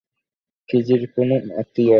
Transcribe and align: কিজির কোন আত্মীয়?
কিজির 0.69 1.01
কোন 1.13 1.29
আত্মীয়? 1.61 1.89